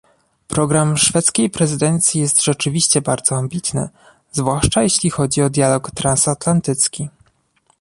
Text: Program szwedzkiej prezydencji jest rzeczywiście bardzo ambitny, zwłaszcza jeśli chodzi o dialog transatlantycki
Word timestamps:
Program 0.47 0.97
szwedzkiej 0.97 1.49
prezydencji 1.49 2.21
jest 2.21 2.43
rzeczywiście 2.43 3.01
bardzo 3.01 3.35
ambitny, 3.35 3.89
zwłaszcza 4.31 4.83
jeśli 4.83 5.09
chodzi 5.09 5.41
o 5.41 5.49
dialog 5.49 5.91
transatlantycki 5.91 7.09